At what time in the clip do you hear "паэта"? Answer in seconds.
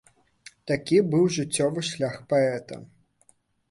2.35-2.85